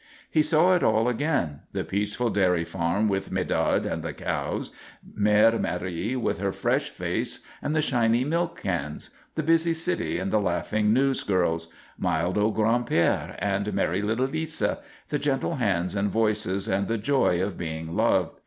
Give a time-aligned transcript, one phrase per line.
[0.31, 4.71] He saw it all again the peaceful dairy farm with Medard and the cows;
[5.15, 10.31] Mère Marie, with her fresh face and the shiny milk cans; the busy city and
[10.33, 11.67] the laughing newsgirls;
[11.99, 14.79] mild old Gran'père and merry little Lisa;
[15.09, 18.31] the gentle hands and voices and the joy of being loved.